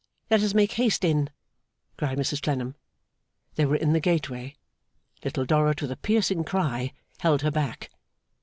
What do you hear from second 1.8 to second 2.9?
cried Mrs Clennam.